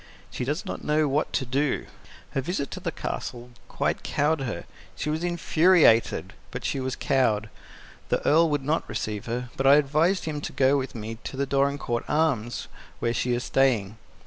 [0.31, 1.85] She does not know what to do.
[2.31, 4.63] Her visit to the Castle quite cowed her.
[4.95, 7.51] She was infuriated, but she was cowed.
[8.09, 11.37] The Earl would not receive her, but I advised him to go with me to
[11.37, 12.67] the Dorincourt Arms,
[12.97, 13.97] where she is staying.